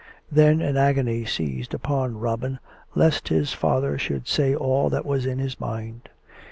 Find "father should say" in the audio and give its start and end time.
3.53-4.55